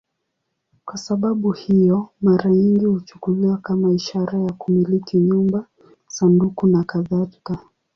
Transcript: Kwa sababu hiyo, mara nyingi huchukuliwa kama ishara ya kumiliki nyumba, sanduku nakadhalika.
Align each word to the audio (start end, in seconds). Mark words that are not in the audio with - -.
Kwa 0.85 0.97
sababu 0.97 1.51
hiyo, 1.51 2.09
mara 2.21 2.49
nyingi 2.51 2.85
huchukuliwa 2.85 3.57
kama 3.57 3.91
ishara 3.91 4.39
ya 4.39 4.53
kumiliki 4.53 5.17
nyumba, 5.17 5.65
sanduku 6.07 6.67
nakadhalika. 6.67 7.59